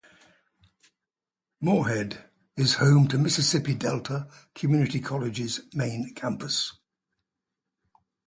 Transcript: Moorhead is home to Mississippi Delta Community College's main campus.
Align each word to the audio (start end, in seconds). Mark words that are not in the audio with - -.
Moorhead 1.59 2.27
is 2.57 2.73
home 2.81 3.07
to 3.09 3.19
Mississippi 3.19 3.75
Delta 3.75 4.27
Community 4.55 4.99
College's 4.99 5.59
main 5.75 6.15
campus. 6.15 6.73